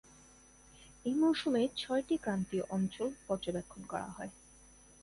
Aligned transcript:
এই 1.05 1.15
মৌসুমে 1.15 1.63
ছয়টি 1.77 2.15
ক্রান্তীয় 2.17 2.63
অঞ্চল 2.69 3.09
পর্যবেক্ষণ 3.27 3.81
করা 3.83 4.09
হয়। 4.09 4.31